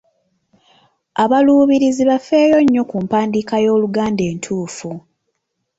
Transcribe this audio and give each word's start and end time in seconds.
Abaluubirizi 1.23 2.03
bafeeyo 2.09 2.57
nnyo 2.63 2.83
ku 2.89 2.95
mpandiika 3.03 3.55
y’Oluganda 3.65 4.23
entuufu. 4.31 4.89